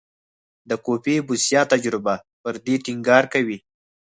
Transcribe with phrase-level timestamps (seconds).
[0.69, 3.57] د کوفي بوسیا تجربه پر دې ټینګار کوي.